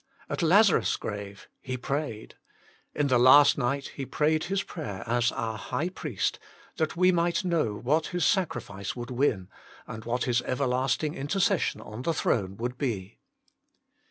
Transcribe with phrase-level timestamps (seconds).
[0.31, 2.33] At Lazarus grave He prayed.
[2.95, 6.39] In the last night He prayed His prayer as our High Priest,
[6.77, 9.47] that we might know what His sacrifice would win,
[9.85, 13.19] and what His everlasting intercession on the throne would be.